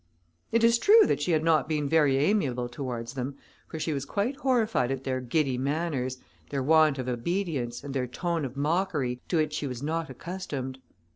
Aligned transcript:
It 0.51 0.63
is 0.63 0.79
true 0.79 1.05
that 1.05 1.21
she 1.21 1.31
had 1.31 1.43
not 1.43 1.69
been 1.69 1.87
very 1.87 2.17
amiable 2.17 2.67
towards 2.67 3.13
them, 3.13 3.35
for 3.67 3.77
she 3.77 3.93
was 3.93 4.03
quite 4.03 4.37
horrified 4.37 4.89
at 4.89 5.03
their 5.03 5.21
giddy 5.21 5.59
manners, 5.59 6.17
their 6.49 6.63
want 6.63 6.97
of 6.97 7.07
obedience, 7.07 7.83
and 7.83 7.93
their 7.93 8.07
tone 8.07 8.43
of 8.43 8.57
mockery, 8.57 9.21
to 9.27 9.37
which 9.37 9.53
she 9.53 9.67
was 9.67 9.83
not 9.83 10.09
accustomed. 10.09 10.79